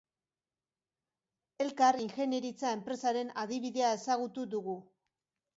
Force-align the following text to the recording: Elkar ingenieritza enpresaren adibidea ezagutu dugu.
Elkar 1.65 1.99
ingenieritza 2.05 2.73
enpresaren 2.79 3.31
adibidea 3.45 3.93
ezagutu 3.99 4.51
dugu. 4.57 4.77